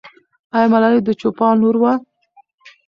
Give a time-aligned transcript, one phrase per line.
[0.55, 1.93] آیا ملالۍ د چوپان لور وه؟